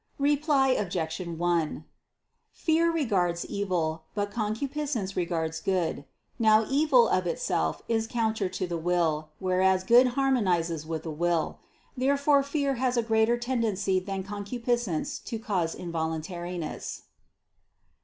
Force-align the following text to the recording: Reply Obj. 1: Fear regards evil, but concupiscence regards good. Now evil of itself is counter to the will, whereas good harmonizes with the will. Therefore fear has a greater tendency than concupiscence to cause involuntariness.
Reply 0.17 0.69
Obj. 0.69 1.17
1: 1.23 1.85
Fear 2.53 2.91
regards 2.91 3.45
evil, 3.45 4.05
but 4.15 4.31
concupiscence 4.31 5.15
regards 5.15 5.59
good. 5.59 6.05
Now 6.39 6.65
evil 6.67 7.07
of 7.07 7.27
itself 7.27 7.83
is 7.87 8.07
counter 8.07 8.49
to 8.49 8.65
the 8.65 8.79
will, 8.79 9.29
whereas 9.37 9.83
good 9.83 10.07
harmonizes 10.17 10.87
with 10.87 11.03
the 11.03 11.11
will. 11.11 11.59
Therefore 11.95 12.41
fear 12.41 12.77
has 12.81 12.97
a 12.97 13.03
greater 13.03 13.37
tendency 13.37 13.99
than 13.99 14.23
concupiscence 14.23 15.19
to 15.19 15.37
cause 15.37 15.75
involuntariness. 15.75 17.03